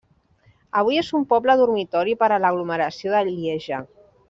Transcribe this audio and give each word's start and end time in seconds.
Avui 0.79 0.97
és 1.01 1.11
un 1.19 1.25
poble 1.33 1.57
dormitori 1.61 2.17
per 2.23 2.31
a 2.31 2.41
l'aglomeració 2.45 3.15
de 3.19 3.23
Lieja. 3.31 3.85